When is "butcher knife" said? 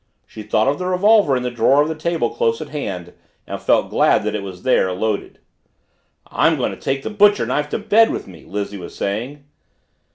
7.11-7.69